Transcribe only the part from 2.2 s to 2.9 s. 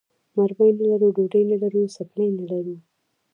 نه لرو.